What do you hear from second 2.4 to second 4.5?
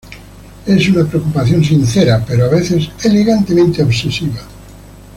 a veces elegantemente obsesiva.